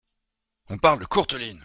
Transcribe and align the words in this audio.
On 0.69 0.79
parle 0.79 1.01
de 1.01 1.05
Courteline! 1.05 1.59